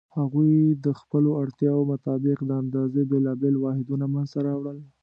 هغوی 0.17 0.53
د 0.85 0.87
خپلو 0.99 1.29
اړتیاوو 1.43 1.89
مطابق 1.91 2.37
د 2.43 2.49
اندازې 2.61 3.01
بېلابېل 3.11 3.55
واحدونه 3.59 4.05
منځته 4.13 4.39
راوړل. 4.47 4.79